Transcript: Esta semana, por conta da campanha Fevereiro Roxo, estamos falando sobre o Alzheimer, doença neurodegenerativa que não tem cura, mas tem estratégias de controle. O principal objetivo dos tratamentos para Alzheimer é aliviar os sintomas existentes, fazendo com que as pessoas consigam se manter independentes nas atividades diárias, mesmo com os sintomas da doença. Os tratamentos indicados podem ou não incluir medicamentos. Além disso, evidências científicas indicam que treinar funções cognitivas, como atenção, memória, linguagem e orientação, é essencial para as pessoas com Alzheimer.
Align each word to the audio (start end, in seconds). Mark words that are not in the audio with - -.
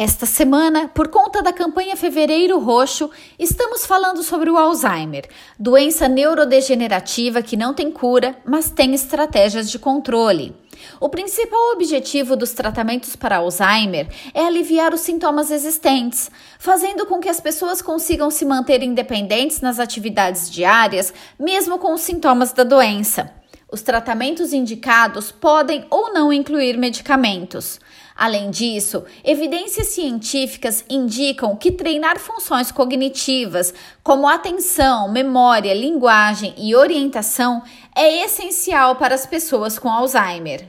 Esta 0.00 0.26
semana, 0.26 0.86
por 0.86 1.08
conta 1.08 1.42
da 1.42 1.52
campanha 1.52 1.96
Fevereiro 1.96 2.60
Roxo, 2.60 3.10
estamos 3.36 3.84
falando 3.84 4.22
sobre 4.22 4.48
o 4.48 4.56
Alzheimer, 4.56 5.28
doença 5.58 6.06
neurodegenerativa 6.06 7.42
que 7.42 7.56
não 7.56 7.74
tem 7.74 7.90
cura, 7.90 8.38
mas 8.44 8.70
tem 8.70 8.94
estratégias 8.94 9.68
de 9.68 9.76
controle. 9.76 10.54
O 11.00 11.08
principal 11.08 11.72
objetivo 11.72 12.36
dos 12.36 12.52
tratamentos 12.52 13.16
para 13.16 13.38
Alzheimer 13.38 14.06
é 14.32 14.46
aliviar 14.46 14.94
os 14.94 15.00
sintomas 15.00 15.50
existentes, 15.50 16.30
fazendo 16.60 17.04
com 17.04 17.18
que 17.18 17.28
as 17.28 17.40
pessoas 17.40 17.82
consigam 17.82 18.30
se 18.30 18.44
manter 18.44 18.84
independentes 18.84 19.60
nas 19.60 19.80
atividades 19.80 20.48
diárias, 20.48 21.12
mesmo 21.36 21.76
com 21.76 21.92
os 21.92 22.02
sintomas 22.02 22.52
da 22.52 22.62
doença. 22.62 23.37
Os 23.70 23.82
tratamentos 23.82 24.54
indicados 24.54 25.30
podem 25.30 25.84
ou 25.90 26.10
não 26.14 26.32
incluir 26.32 26.78
medicamentos. 26.78 27.78
Além 28.16 28.50
disso, 28.50 29.04
evidências 29.22 29.88
científicas 29.88 30.84
indicam 30.88 31.54
que 31.54 31.70
treinar 31.70 32.18
funções 32.18 32.72
cognitivas, 32.72 33.74
como 34.02 34.26
atenção, 34.26 35.12
memória, 35.12 35.74
linguagem 35.74 36.54
e 36.56 36.74
orientação, 36.74 37.62
é 37.94 38.24
essencial 38.24 38.96
para 38.96 39.14
as 39.14 39.26
pessoas 39.26 39.78
com 39.78 39.90
Alzheimer. 39.90 40.66